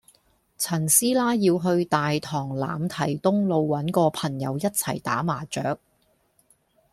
[0.57, 5.77] 陳師奶要去大棠欖堤東路搵個朋友一齊打麻雀